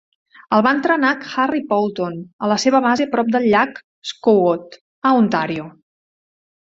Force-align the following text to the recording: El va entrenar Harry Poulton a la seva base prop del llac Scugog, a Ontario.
El 0.55 0.61
va 0.67 0.69
entrenar 0.75 1.09
Harry 1.41 1.59
Poulton 1.73 2.15
a 2.47 2.49
la 2.51 2.57
seva 2.63 2.81
base 2.85 3.07
prop 3.11 3.29
del 3.35 3.45
llac 3.51 3.77
Scugog, 4.13 4.79
a 5.11 5.13
Ontario. 5.19 5.67